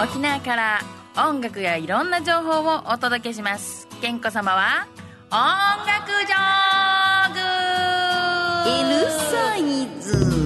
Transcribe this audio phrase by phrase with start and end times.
[0.00, 0.80] 沖縄から
[1.16, 3.88] 音楽やいろんな情報をお届けします。
[4.00, 4.86] 健子様は
[5.30, 5.36] 音
[5.86, 7.40] 楽ジョーグ。
[8.70, 10.38] L サイズ。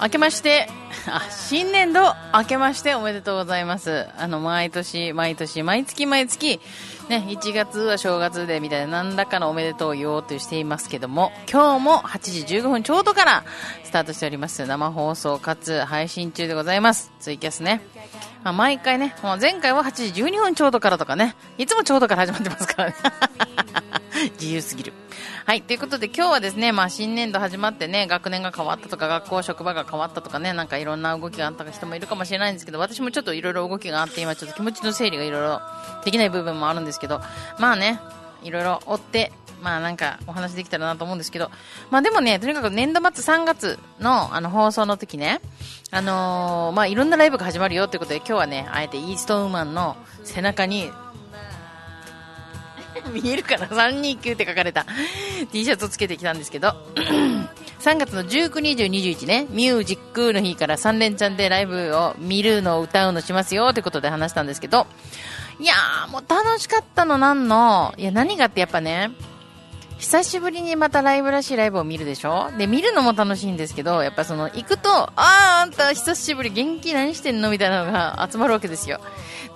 [0.00, 0.68] 明けまして、
[1.06, 2.00] あ、新年度
[2.34, 4.06] 明けましておめでとうございます。
[4.18, 6.60] あの、毎年、毎年、毎月毎月、
[7.08, 13.44] ね、1月は正月でみたいな何らかのおめでとうを言おうとしていますけども、今日も8時15分ちょうどから
[13.84, 14.64] スタートしております。
[14.66, 17.12] 生放送かつ配信中でございます。
[17.20, 17.80] ツイキャスね。
[18.44, 22.96] まあ、毎回ね、もう前回は8時12分ちょうどからとかね、いつもちょうどから始まってますからね。
[24.40, 24.92] 自由すぎる。
[25.44, 25.62] はい。
[25.62, 35.60] ということで今日はですね、まあ新年度始まってね、学年が変わったとか、学校、職場が変わったとかね、なんかいろんな動きがあった人もいるかもしれないんですけど、私もちょっといろいろ動きがあって、今ちょっと気持ちの整理がいろいろ
[36.04, 37.20] できない部分もあるんですけど、
[37.58, 38.00] まあね、
[38.42, 41.50] いろいろ追って、まあなんかお話できたらなと思うんですけど、
[41.90, 45.40] まあでもね、とにかく年度末3月のあの放送の時ね、
[45.90, 50.90] あのーまあいろんなライブが始まるよということで今日はね、あえてイーストウーマンの背中に
[53.12, 54.86] 見えるかな ?329 って書かれた。
[55.50, 56.74] T シャツをつけてきたんですけど、
[57.80, 64.86] 3月の19、20、21ね、ミュージックの日から3連チャンでライブを見るの、歌うのしますよということで話したんですけど、
[65.58, 69.10] いやー、もう楽しかったのなんの、いや、何がってやっぱね、
[70.02, 72.50] 久しぶりにまたライブらしいライブを見るでしょ？
[72.58, 77.50] で、見るのも楽しいんですけど、やっぱその、行くと、あー、あんた久しぶり元気何してんの？
[77.52, 79.00] みたいなのが集まるわけですよ。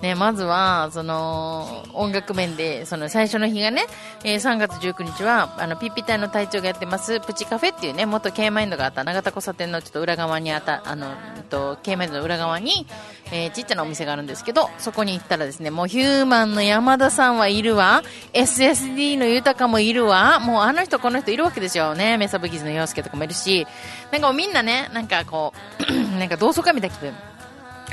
[0.01, 3.87] ね、まずは、その、音楽面で、その最初の日がね、
[4.23, 12.87] え3月19日は、あの、ピッピ隊の隊長がやってます、プチカフェっていうね、元 K マインドがあった長田交差点のちょっと裏側にあった、あの、えっと、K マインドの裏側に、
[13.31, 23.67] えーちっちゃなお店があるんですけど、そこに行ったらですね、もうヒューマンの山田さんはいるわ、SSD の豊もいるわ、もうあの人この人いるわけですよね、メサブギズの洋介とかもいるし、
[24.11, 25.53] なんかもうみんなね、なんかこ
[25.89, 27.13] う、 なんか同窓会みたいな気分。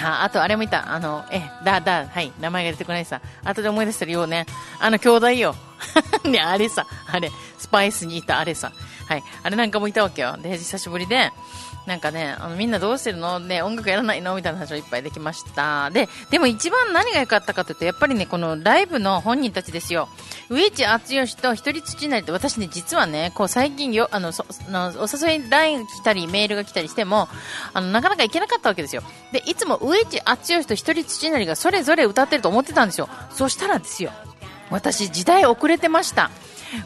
[0.03, 0.93] あ、あとあれもいた。
[0.93, 3.21] あの、え、だ、だ、はい、名前が出てこないさ。
[3.45, 4.47] 後で思い出したら言おうね。
[4.81, 5.55] あの、兄弟よ。
[6.25, 8.73] ね、あれさ、あれ、スパイスにいたあれさ。
[9.09, 10.37] はい、あれなんかもいたわけよ。
[10.37, 11.31] で、久しぶりで、
[11.87, 13.39] なんかね、あのみんなどうしてるの？
[13.39, 14.35] ね、音楽やらないの？
[14.35, 15.91] みたいな話をいっぱいできました。
[15.91, 20.09] で、でも一番何が良かったかというと、やっぱりね、このライブの本人たちですよ。
[20.49, 27.29] 上地敦義と一人土なりって、私ね、実はね、こう最近よ、あの、そのお誘い LINE が来たり、メールが来たりしても、
[27.75, 29.03] あの、なかなか行けなかったわけですよ。
[29.33, 33.11] で、いつも上地敦義と一人土なりがそれぞれ歌ってると思ってたんですよ。
[33.31, 34.11] そしたらですよ、
[34.71, 36.31] 私時代遅れてました。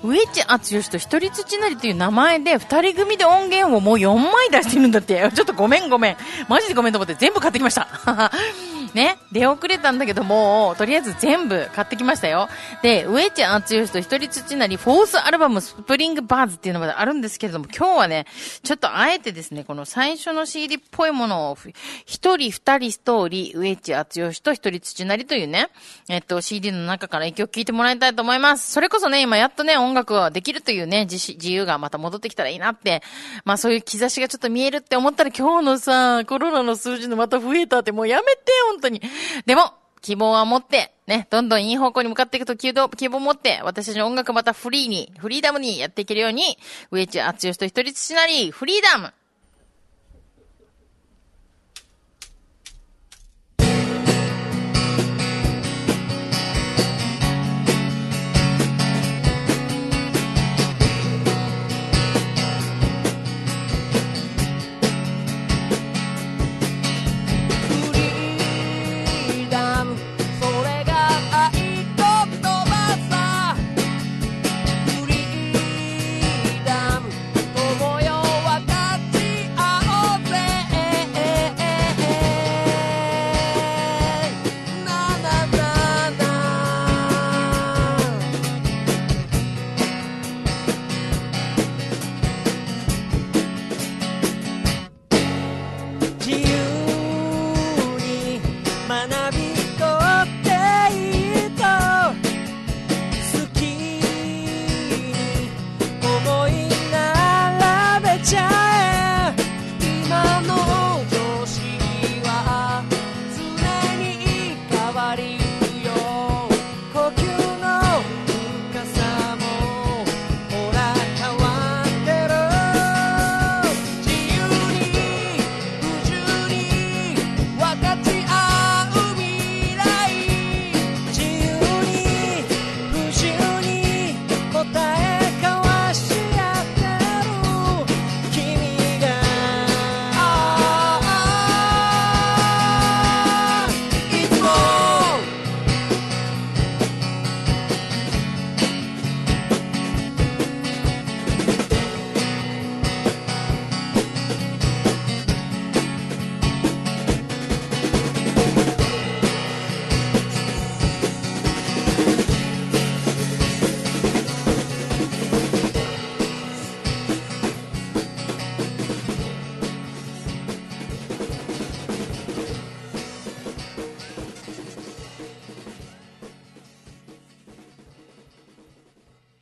[0.02, 5.30] 上地敦義と一人土なりという名前で二人組で音源をもう4枚出してるんだって。
[5.34, 6.16] ちょっとごめんごめん。
[6.48, 7.88] マジでごめんと思って全部買ってきました。
[8.94, 12.48] ね、出遅れたんだけども、とりあえず全部買ってきましたよ。
[12.82, 18.26] で、上地敦義と一人土なりフォースアルバムスプリングバーズっていうのまであるんですけれども、今日はね、
[18.62, 21.58] ちょっとあえてですね、この最初の CD っぽいものを、
[22.06, 25.68] 一人二人ストーリー、上地敦義と一人土なりというね、
[26.08, 28.72] えっと CD の中から一曲聴いてもらいたいと思います。
[28.72, 33.02] それこそね、今やっとね、ね音楽ができるというね、自自由がまた戻ってきたらいいなって、
[33.44, 38.40] まあそういう兆しがちょっと見えるって思ったら今日のさ、コロナの数字のまた増えたってもうやめて、
[38.70, 39.00] 本当に。
[39.46, 46.58] でも、希望は持って、ね、どんどんいい方向に向かっていくと希望希望を持って、私たちの音楽またフリーに、フリーダムにやっていけるように、
[46.90, 49.12] ウエッジ、アツヨシと一人土なり、フリーダム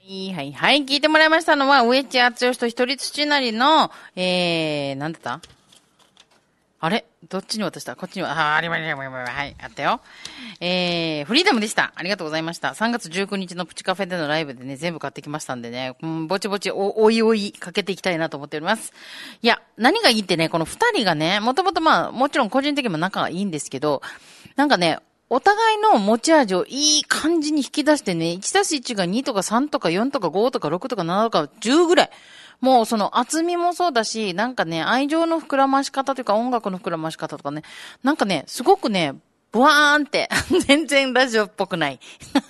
[0.08, 0.84] はいはい。
[0.84, 5.40] 聞いてもらいましたのは、上地厚義と一人土なりの、えー、なんだった？
[6.78, 7.04] あれ？
[7.28, 7.96] どっちに渡した？
[7.96, 10.00] こっちには、あ、ありました、はい、あったよ。
[10.60, 11.92] えー、フリーダムでした。
[11.96, 12.68] ありがとうございました。
[12.68, 18.92] 3月19日のプチカフェでのライブでね、全部買ってきましたんでね、うん、ぼちぼちお、おいおいかけていきたいなと思っております。
[19.42, 24.02] いや、何がいいってね、この二人がね、もともとまあ、もちろん個人的にも仲がいいんですけど、
[24.54, 32.10] なんかね、お互いの持ち味をいい感じに引き出してね、1たす1が2とか3とか4とか5とか6とか7とか10ぐらい。
[32.60, 37.62] もうその厚みもそうだし、なんかね、愛情の膨らまし方というか音楽の膨らまし方とかね、
[38.02, 39.14] なんかね、すごくね、
[39.56, 40.28] ブワーンって、
[40.66, 41.98] 全然ラジオっぽくない。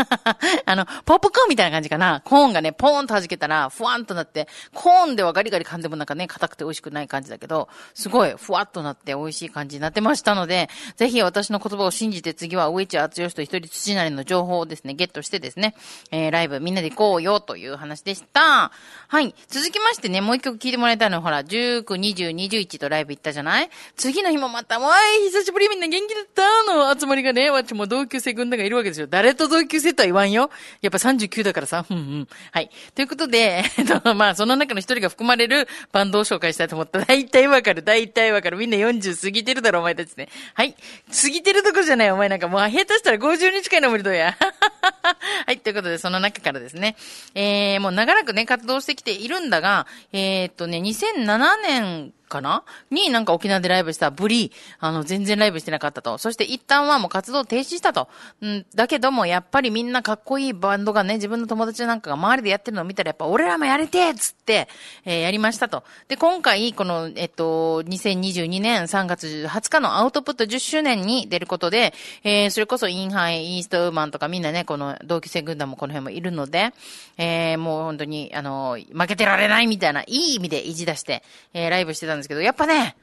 [0.67, 2.21] あの、ポップコーンみたいな感じかな。
[2.25, 15.77] コーンがね、ポーンと弾けたら、ふわんとなって、コーンではガリガリ噛んでもなんかね、硬くて美味しくない感じだけど、すごいふわっとなって美味しい感じになってましたので、ぜひ私の言葉を信じて次は上地厚義と一人土なりの情報をですね、ゲットしてですね、
[16.11, 18.73] えー、ライブみんなで行こうよという話でした。
[19.07, 19.33] はい。
[19.47, 23.71] 続きましてね、もう一曲聴いてもらいたいのは、ほら、19、20、21とライブ行ったじゃない？
[23.97, 29.07] 次の日もまた、わい、久しぶりみんな元気だったの集まりがね、わっちも同級生軍団がいるわけですよ。
[29.07, 30.51] 誰と同級生とは言わんよ。
[30.83, 32.29] やっぱ39だからさ、うんうん。
[32.53, 32.71] はい。
[32.95, 37.01] ということで、 えっと、まあ、その中の一人が含まれるバンドを紹介したいと思った。
[37.01, 38.57] 大体わかる、大体わかる。
[38.57, 40.29] みんな40過ぎてるだろ、お前たちね。
[40.55, 40.75] はい。
[40.75, 44.37] 過ぎてるとこじゃない、お前なんかもう、下手したら50日間の無理どや。
[45.47, 45.59] はい。
[45.59, 46.97] ということで、その中からですね、
[47.35, 52.65] えー、もう長らくね、活動してきているんだが、えー、っとね、2007年かな？
[52.91, 56.19] になんか沖縄でライブしたブリ、あの、全然ライブしてなかったと。
[56.19, 58.09] そして一旦はもう活動停止したと。
[58.41, 64.69] うん、だけども、やっぱりみんなかっこいいバンドがね、自分の友達なんかが周りでやってるのを見たら、やっぱ俺らもやれてっつって、
[65.05, 65.83] えーやりましたと。
[66.09, 76.73] で、今回、この、えっと、2022年3月20日のアウトプット10周年に出ることで、えーそれこそインハイ、イーストウーマンとかみんなね、この同期生軍団もこの辺もいるので、
[77.19, 81.23] えーもう本当に、あの、負けてられないみたいな、いい意味で意地出して、
[81.55, 82.97] えーライブしてたんですけど、やっぱね、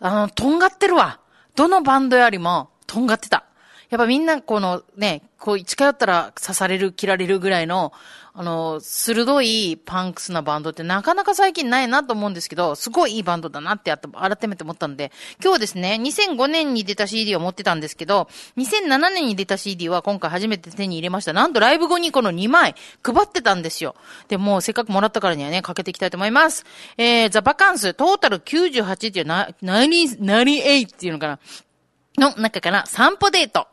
[0.00, 1.20] あの、とんがってるわ。
[1.54, 3.44] どのバンドよりも、とんがってた。
[3.92, 7.92] やっぱみんな、このね、こう、近寄ったら刺される、切られるぐらいの、
[8.32, 15.12] あの、鋭いパンクスなバンドってなかなか最近ないなと思うんですけど、すごいいいバンドだなってやっ改めて思ったんで、
[15.44, 21.34] 今日ですね、2005年に出た CD を持ってたんですけど、2007年に出た CD は今回初めて手に入れました。
[21.34, 23.94] なんとライブ後にこの2枚配ってたんですよ。
[24.28, 26.64] で、もうせっかくもらったからにはね、かけていきたいと思います。
[26.96, 31.38] えー、ザ・バカンス、トータル98っていうな、90 98っていうのかな
[32.18, 33.68] の中から散歩デート。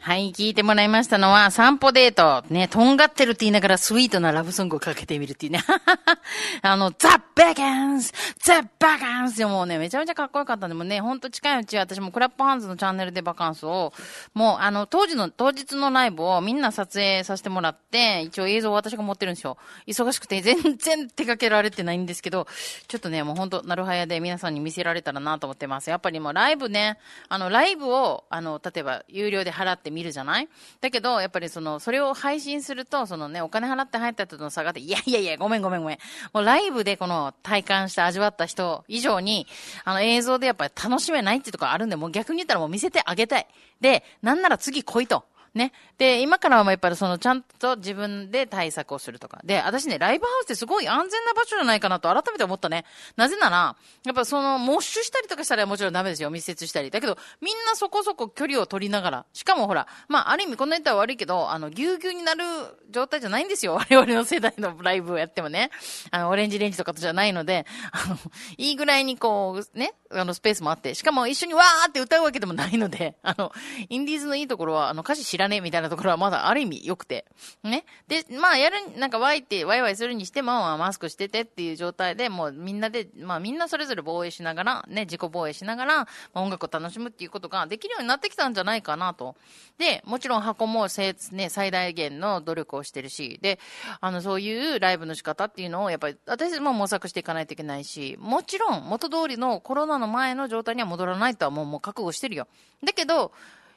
[0.00, 2.44] はい、聞いてもらいましたのは、散歩デート。
[2.50, 5.60] ね、とんがってるって言いながらスイートなラブソングをかけてみるっていうね。
[6.62, 13.92] あの、ザ・バカンスザ・バカンスでもうね、めちゃめちゃかっこよかったんで、もね、ほんと近いうち私もクラップハンズのチャンネルでバカンスを、
[14.34, 19.58] もうあの、当時の、当日のライブをみんな撮影させてもらって、一応映像を私が持ってるんですよ。
[19.88, 22.46] 忙しくて全然手掛けられてないんですけど、
[22.86, 25.90] ちょっとね、もうほんと、なるはやで皆さんに見せられたらなと思ってます。
[25.90, 30.48] やっぱりもうライブね、あの、ライブを、あの、例えば、有料で払って見るじゃない？
[30.80, 35.98] だけど、やっぱりその、それを配信すると、そのね、お金払って入った人の差があって、いやいやいや、ごめんごめんごめん。
[36.32, 39.46] もうライブでこの体感して味わった人以上に、
[39.84, 43.46] あの映像でやっぱり楽しめないっていうところあるんで、もう逆に言ったらもう見せてあげたい。
[43.80, 45.24] で、なんなら次来いと。
[45.58, 45.72] ね。
[45.98, 49.40] で、今からはやっぱりそのちゃんと自分で対策をするとか。
[49.44, 52.86] で、私ね、ライブハウスってすごい安全な場所じゃないかなと改めて思ったね。
[53.16, 56.30] なぜなら、やっぱその、モッシュしたりとかしたらもちろんダメですよ。
[56.30, 56.90] 密接したり。
[56.90, 59.26] だけど、みんなそこそこ距離を取りながら。
[59.34, 62.44] しかもほら、まあ、ある意味こんな言ったら悪いけど、あの、ぎゅうぎゅうになる
[62.90, 63.74] 状態じゃないんですよ。
[63.78, 65.70] 我々の世代のライブをやってもね。
[66.10, 68.18] あの、オレンジレンジとかとじゃないので、あの、
[68.56, 73.52] いいぐらいにこう、ね、あの、スペースもあって、しかも一緒にわーって歌うわけでもないので、あの、
[73.88, 77.24] インディーズのいいところは、あの、歌詞知らないねみたいなところはまだある意味良くて。
[77.62, 77.84] ね。
[78.06, 89.36] で、まあ、やる、なんかワイって、ワイワイするにしても、まあマスクしててっていう状態で、もうみんなで、まあみんなそれぞれ防衛しながら、ね、自己防衛しながら、まあ音楽を楽しむっていうことができるようになってきたんじゃないかなと。
[89.78, 93.58] で、もちろん箱もせね、最大限の努力をしてるし、で、
[94.00, 102.48] あの、そういうライブの仕方っていうのを、やっぱり、私も模索していかないといけないし、もちろん、元通りのコロナの前の状態には戻らないとはもう、もう覚悟してるよ。
[102.84, 103.32] だけど、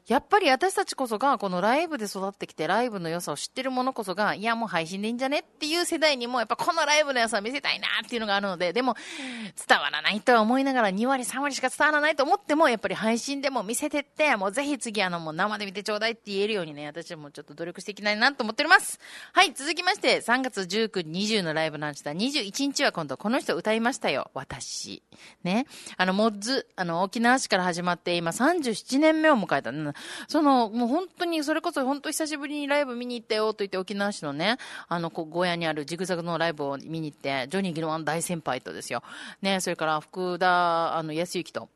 [0.07, 8.95] やっぱり私たちこそが、このライブで育ってきて、ライブの良さを知ってる者こそが、いやもう配信でいいんじゃねっていう世代にも、やっぱこのライブの良さを見せたいなっていうのがあるので、でも、
[9.67, 18.99] 伝わらないとは思いながら、2割、3割しか伝わらないと思っても、やっぱり配信でも見せてって、もうぜひ次あの、もう生で見てちょうだいって言えるようにね、私もちょっと努力していきたいなと思っております。
[19.33, 22.11] はい、続きまして、3月19、20のライブなんでした。
[22.11, 24.31] 21日は今度この人歌いましたよ。
[24.33, 25.03] 私。
[25.43, 25.65] ね。
[25.97, 29.71] あの、モッズ、あの、沖縄市から始まって、今37年目を迎えた。
[29.91, 34.57] なその、もう本当に、それこそ本当久しぶりにライブ見に行ったよと言って沖縄市のね、
[34.87, 39.03] あの、こう小屋にあるジグザグのライブを見に行って、ジョニー・ギロワン大先輩とですよ。
[39.41, 41.69] ね、それから福田、あの、康之と、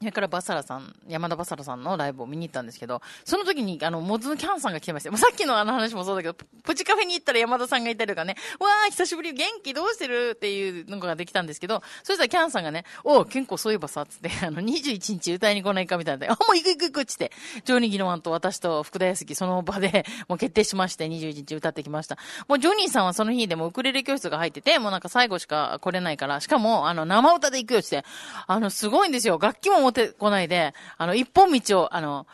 [0.00, 5.10] それからバサラさん、山田バサラさんのライブを見に行ったんですけど、その時に、あの、モズのキャンさんが来てました。
[5.10, 17.30] もうさっきのあの話もそうだけど、プチカフェに行ったら山田さんがいたりとかね、わー、久しぶり、元気どうしてるっていうのができたんですけど、そしたらキャンさんがね、おう、健康そういえばさ、つって、 あの、21日歌いに来ないかみたいなで、 あ、もう行く行く行くっつって、
[17.66, 22.16] ジョニー・ギノワンと私と福田康樹、その場で、 もう決定しまして、21日歌ってきました。
[22.48, 28.02] もうジョニーさんはその日でもウクレレ教室が入ってて、もうなんか最後しか来れないから、しかも、あの、生歌で行くよって、
[28.46, 29.38] あの、すごいんですよ。
[29.40, 32.26] 楽器も持ってこないで、あの、一本道を、あの、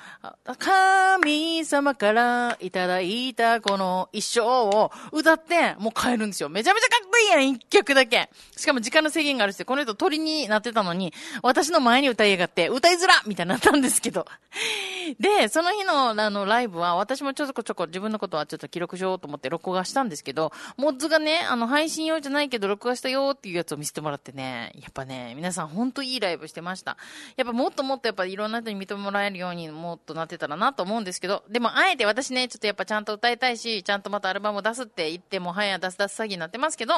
[0.59, 6.49] 神様からいただいたこの一生を歌って、もう帰るんですよ。
[6.49, 8.31] めちゃめちゃかっこいいやん、一曲だけ。
[8.57, 14.27] しかも時間の制限があるし、この人鳥になってたのに、私の前に歌いやがって、歌いづらみたいになったんですけど。
[15.19, 26.97] で、その日の、あの、ライブは、私もちょこちょこ自分のことはちょっと記録しようと思って録画したんですけど、モッズがね、あの、配信用じゃないけど、録画したよっていうやつを見せてもらってね、やっぱね、皆さんほんといいライブしてました。
[27.37, 36.95] やっぱもっともっとやっぱいろんな人に認めもらえるようにもっとなってたらなと思うんですけど、でもあえて私ね、ちょっとやっぱちゃんと歌いたいし、ちゃんとまたアルバムを出すって言っても、はや出す出す詐欺になってますけど、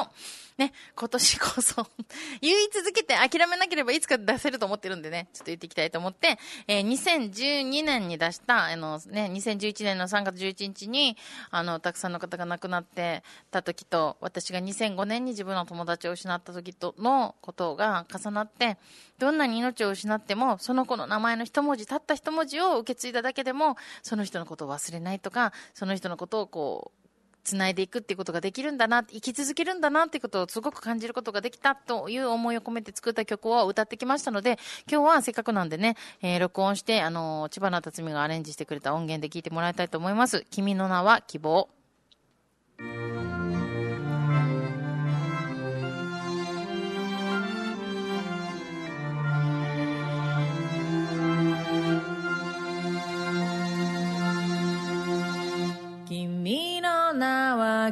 [0.57, 1.87] ね、今年こそ、
[2.41, 6.37] 言い続けて諦めなければいつか出せると思ってるんでね、ちょっと言っていきたいと思って、
[6.67, 11.17] えー2012年に出した、あのね、2011年の3月11日に、
[11.51, 18.77] あの、たくさんの方が亡くなってた時と、私が2005年に自分の友達を失った時とのことが重なって、
[19.19, 26.99] どんなに命を失っても、その子の名前の一文字、たった一文字を受け継いだだけでも、その人のことを忘れないとか、その人のことをこう、
[27.43, 34.57] 繋いでいくっていうことができるんだな、生き続けるんだなっていうことをすごく感じることができたという思いを込めて作った曲を歌ってきましたので、
[34.89, 40.45] 今日はせっかくなんでね、えー録音して、あのー千葉な辰巳がアレンジしてくれた音源で聞いてもらいたいと思います。
[40.51, 41.69] 君の名は希望。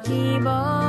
[0.04, 0.87] 希望。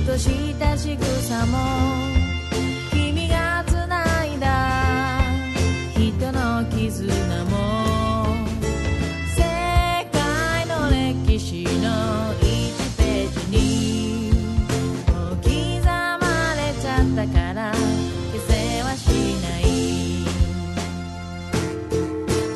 [0.00, 1.58] ふとした仕草も
[2.90, 5.20] 君がつないだ
[5.94, 8.24] 人の絆も
[9.36, 9.42] 世
[10.10, 12.42] 界の歴史の1
[12.96, 14.32] ページに
[15.06, 15.50] もう刻
[15.84, 16.24] ま
[16.56, 19.06] れちゃったから消せはし
[19.42, 19.62] ない。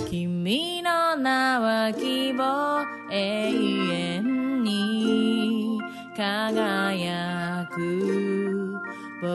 [0.09, 5.79] 君の名は希望永遠に
[6.17, 6.74] 輝く。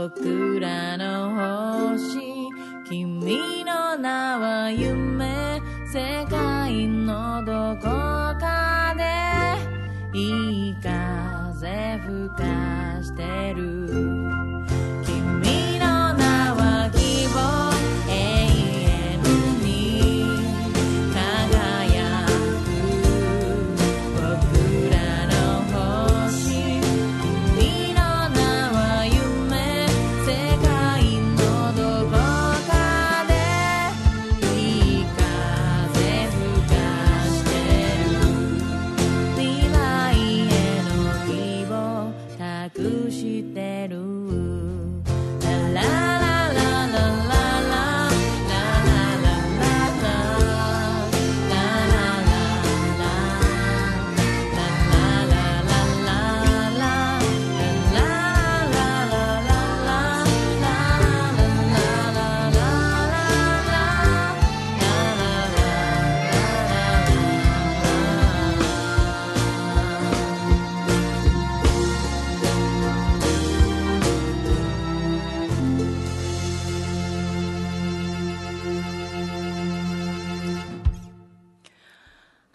[0.02, 2.48] 僕らの星
[2.88, 5.60] 君の名は夢
[5.92, 7.82] 世界のどこ
[8.40, 13.79] かでいい風吹かしてる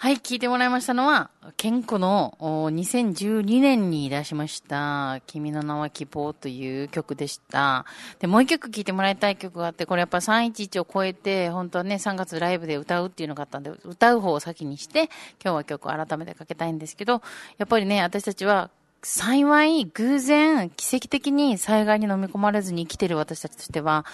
[0.04, 7.86] はい、聞いてもらいましたのは、健康の2012年に出しました、君の名は希望という曲でした。
[8.18, 15.04] で、もう一曲聴いてもらいたい曲があって、これやっぱ311を超えて、本当はね、3月ライブで歌うっていうのがあったんで、歌う方を先にして、
[15.42, 17.22] 今日は曲を改めてかけたいんですけど、
[17.56, 18.68] やっぱりね、私たちは、
[19.00, 24.04] 幸い、偶然、奇跡的に災害に飲み込まれずに生きてる私たちとしては、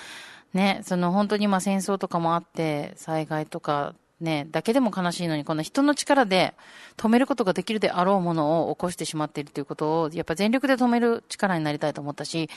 [0.55, 6.55] ね、その本当に今戦争とかもあって、災害とか、ね、だけでも悲しいのに、この人の力で
[6.97, 12.51] 止めることができるであろうものを起こしてしまっているということを、やっぱ全力で止める力になりたいと思ったし、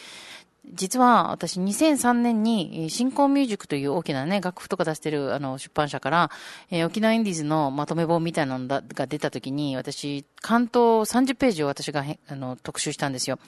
[0.71, 6.31] 実は私2003年に新興ミュージックという大きなね、楽譜とか出してるあの出版社から、
[6.71, 13.39] えー沖縄インディーズのまとめ本みたいなのが出た時に、私、関東30ページを私がへあの特集したんですよ。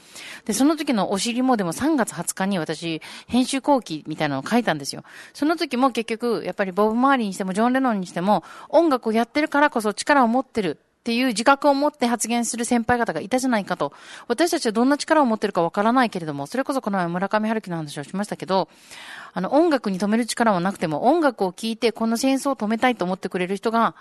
[0.45, 5.03] で、その時のお尻もでも3月20日に私、編集後期みたいなのを書いたんですよ。
[5.33, 10.79] その時も結局、やっぱりボブ・マーリーにしてもジョン・レノンにしても、音楽をやってるからこそ力を持ってる。
[11.05, 13.93] っていう自覚を持って発言する先輩方がいたじゃないかと。
[14.27, 18.69] 私たちはどんな力を持ってるかわからないけれども、それこそこの前村上春樹の話をしましたけど、
[19.31, 23.93] あの、音楽に止める力はなくても、音楽を聴いてこの戦争を止めたいと思ってくれる人が、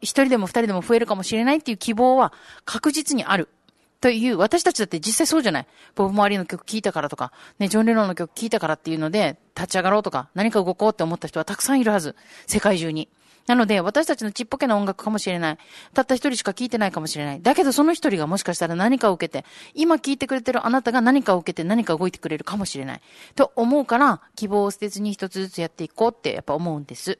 [0.00, 2.32] 一人でも二人でも増えるかもしれないっていう希望は
[2.64, 3.50] 確実にある。
[4.00, 5.66] という、私たちだって実際そうじゃない。
[5.96, 12.16] ボブ・マーリーの曲聴いたからとか、ね、ジョン・レノンの曲聴いたからっていうので、立ち上がろうとか、何か動こうって思った人はたくさんいるはず。
[12.46, 13.10] 世界中に。
[13.48, 15.58] なので、私たちのちっぽけな音楽かもしれない。
[15.94, 17.42] たった一人しか聴いてないかもしれない。
[17.42, 23.00] だけど、その一人がもしかしたら何かを受けて、今聴いてくれてるあなたが何かを受けて何か動いてくれるかもしれない。
[23.34, 27.18] と思うから、希望を捨てずに一つずつやっていこうってやっぱ思うんです。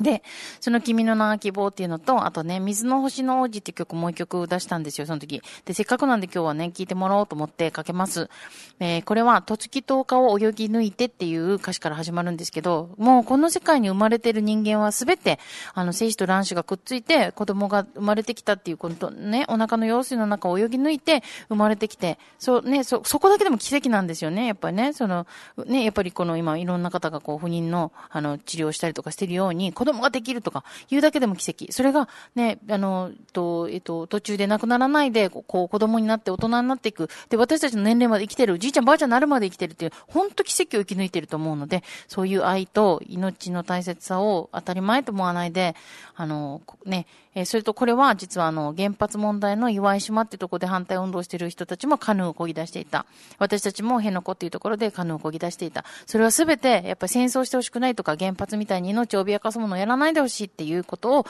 [0.00, 0.22] で、
[0.60, 5.42] その君の名は希望っていうのと、あとね、水の星の王子っていう曲もう一曲出したんですよ、その時。
[5.64, 8.30] で、せっかくなんで今日はね、聴いてもらおうと思ってかけます。
[8.78, 15.38] えー、これは、とつき10日を泳ぎ抜いてっていう歌詞から始まるんですけど、もうこの世界に生まれてる人間はすべて、
[15.74, 25.26] あの、精子と卵子がくっついて、子供が生まれてきたっていうことね、お腹の用水の中を泳ぎ抜いて生まれてきて、そうね、そ、そこだけでも奇跡なんですよね、やっぱりね、その、
[25.66, 31.72] ね、やっぱりこの今いろんな方がこう、不妊の、あの、治療したりとかしてるように、子供ができるとか、言うだけでも奇跡。
[31.72, 37.08] それが、ね、あの、と、えっと、途中で亡くならないで、こう、子供になって大人になっていく。
[37.28, 45.74] で、私たちの年齢まで生きてる、じいちゃんばあちゃんになるまで生きてるっていう、本当奇跡を生き抜いてると思うので、そういう愛と命の大切さを当たり前と思わないで、
[46.16, 53.06] あの、ね、えー、それとこれは実はあの、原発問題の岩井島ってとこで反対運動してる人たちもカヌーを漕ぎ出していた。
[53.38, 55.84] 私たちも辺野古っていうところでカヌーを漕ぎ出していた。
[56.06, 61.26] それはすべて、やっぱり戦争してほしくないとか、原発みたいに命を脅かすものやらないでほしいっていうことを、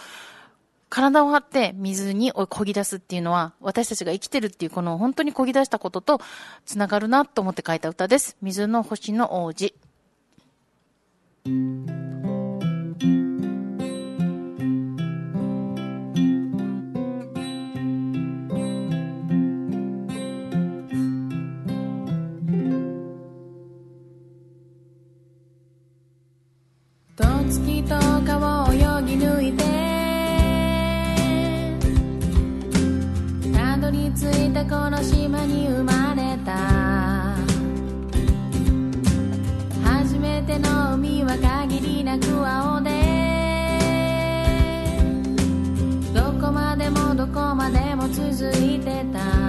[0.89, 6.21] 体を張って水に漕ぎ出すっていうのは、私たちが生きてるっていうこの本当に漕ぎ出したことと
[6.67, 8.37] 繋がるなと思って書いた歌です。
[8.43, 9.75] 水の星の王子。
[34.71, 37.35] この島に生まれた。
[39.83, 42.91] 初めての海は限りなく青で。
[46.15, 49.40] どこまでもどこまでも続いてた。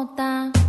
[0.00, 0.59] 思った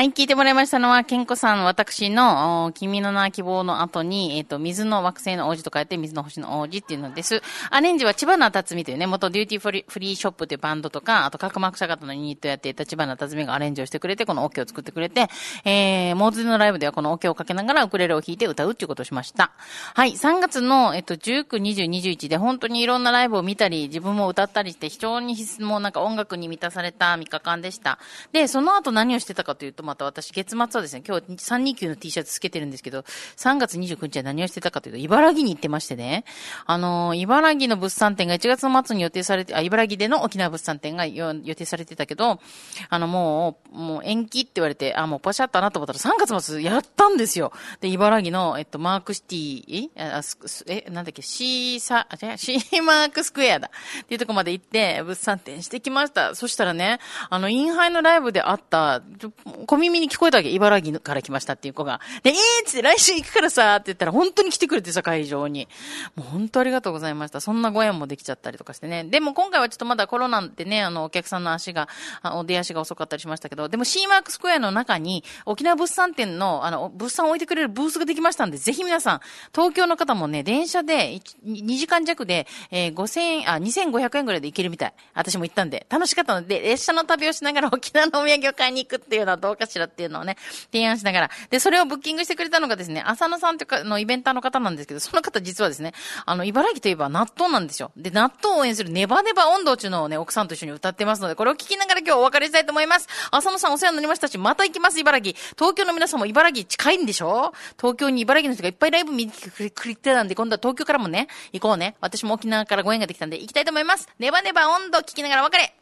[0.00, 7.42] はい、聞いてもらいましたのは、ケンコさん、私の、君の名は希望の後に、えっ、と、水の惑星の王子と書いて、水の星の王子っていうのです。
[7.68, 15.28] アレンジは知花竜海というね、元デューティーフリーフリーショップというバンドとか、あと、カクマクシャカとのユニットやっていた知花竜海がアレンジをしてくれて、このオケを作ってくれて、
[15.66, 19.52] えー、モーズのライブではこのオケをかけながらウクレレを弾いて歌うっていうことをしました。
[19.92, 27.98] はい、3月の、えっと、19、20、21で本当にいろんなライブを見たり、自分も歌ったりして、非常にもうなんか音楽に満たされた3日間でした。
[28.32, 33.00] で、その後何をしてたかというと、また私、月末はですね、今日329の T シャツつけてるんですけど、
[33.36, 36.24] 3月29日は何をしてたかというと、茨城に行ってましてね、
[36.66, 42.40] あのー茨城の物産展が1月の末に予定されて、あ、茨城での沖縄物産展が予定されてたけど、
[42.88, 47.52] あの、もう、もう延期って言われて、あ、もうパシャったなと思ったら3月末やったんですよ。
[47.80, 50.22] で、茨城の、えっと、マークシティ、えあ
[50.66, 53.70] え、なんだっけ、シーサ、あ、違う、シーマークスクエアだ。
[54.02, 56.34] っていうとこまで行って、物産展してきました。
[56.34, 59.32] そしたらね、あの、インハイのライブで会った、ちょ
[59.80, 60.50] 耳に聞こえたわけ。
[60.50, 62.00] 茨城から来ましたっていう子が。
[62.22, 65.68] で、えーっつって来週行くからさ、って言ったら本当に来てくれてさ、会場に。
[66.14, 67.40] もう本当ありがとうございました。
[67.40, 69.04] そんなご縁もできちゃったりとかしてね。
[69.04, 71.88] でも今回はちょっとまだコロナでね、あの、お客さんの足が、
[72.22, 79.20] あお出足が遅かったりしましたけど、でも C マークスクエアの中に、沖縄物産展の、あの、物産を置いてくれるブースができましたんで、ぜひ皆さん、
[79.54, 84.94] 東京の方もね、電車で2時間弱で、えー5000円、あ、2500円ぐらいで行けるみたい。
[85.14, 90.36] 私も行ったんで、楽しかったので、列車の旅をしながら沖縄のお土産を買いに行くっていうのはどうかしらっていうのをね、
[90.72, 91.30] 提案しながら。
[91.50, 95.92] で、それをブッキングしてくれたのがですね、浅野さんというか、のイベンターの方なんですけど、その方実はですね、
[96.26, 97.92] あの、茨城といえば納豆なんですよ。
[97.96, 103.08] で、納豆を応援するネバネバ温度っていうのをね、奥さんと一緒に歌ってますので、これを聞きながら今日お別れしたいと思います。
[103.30, 105.36] 浅野さんお世話になりましたし、また行きます、茨城。
[105.58, 107.52] 東京の皆さんも茨城近いんでしょ？
[107.78, 111.96] 東京に茨城の人がいっぱいライブ見に来てくれてたんで、今度は東京からもね、行こうね。
[112.00, 114.08] 私も沖縄からご縁ができたんで、行きたいと思います。
[114.18, 115.79] ネバネバ温度聞きながらお別れ。